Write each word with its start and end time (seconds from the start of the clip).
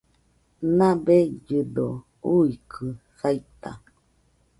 Nabellɨdo 0.77 1.87
uikɨ 2.35 2.87
saita 3.19 3.71